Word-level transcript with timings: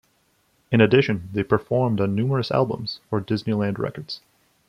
In 0.71 0.81
addition, 0.81 1.29
they 1.31 1.43
performed 1.43 2.01
on 2.01 2.15
numerous 2.15 2.49
albums 2.49 3.01
for 3.07 3.21
Disneyland 3.21 3.77
Records. 3.77 4.19